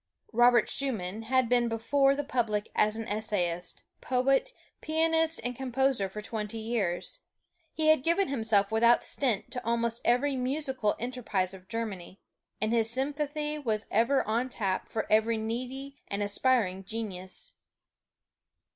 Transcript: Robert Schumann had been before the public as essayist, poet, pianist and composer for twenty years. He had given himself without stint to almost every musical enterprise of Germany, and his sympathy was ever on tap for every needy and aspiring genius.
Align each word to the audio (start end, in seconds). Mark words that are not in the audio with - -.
Robert 0.33 0.67
Schumann 0.67 1.21
had 1.21 1.47
been 1.47 1.69
before 1.69 2.15
the 2.15 2.23
public 2.23 2.71
as 2.75 2.99
essayist, 2.99 3.83
poet, 4.01 4.51
pianist 4.81 5.39
and 5.43 5.55
composer 5.55 6.09
for 6.09 6.23
twenty 6.23 6.57
years. 6.57 7.19
He 7.71 7.89
had 7.89 8.01
given 8.01 8.27
himself 8.27 8.71
without 8.71 9.03
stint 9.03 9.51
to 9.51 9.63
almost 9.63 10.01
every 10.03 10.35
musical 10.35 10.95
enterprise 10.97 11.53
of 11.53 11.67
Germany, 11.67 12.19
and 12.59 12.73
his 12.73 12.89
sympathy 12.89 13.59
was 13.59 13.85
ever 13.91 14.23
on 14.27 14.49
tap 14.49 14.89
for 14.89 15.05
every 15.11 15.37
needy 15.37 15.97
and 16.07 16.23
aspiring 16.23 16.83
genius. 16.83 17.53